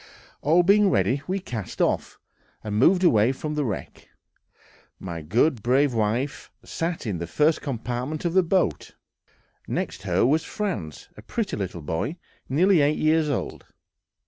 [0.41, 2.17] All being ready, we cast off,
[2.63, 4.09] and moved away from the wreck.
[4.99, 8.95] My good, brave wife sat in the first compartment of the boat;
[9.67, 12.15] next her was Franz, a pretty little boy,
[12.49, 13.67] nearly eight years old.